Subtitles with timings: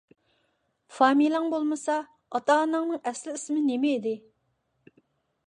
[0.99, 1.97] فامىلەڭ بولمىسا،
[2.33, 4.17] ئاتا- ئاناڭنىڭ ئەسلىي ئىسمى نېمە ئىدى؟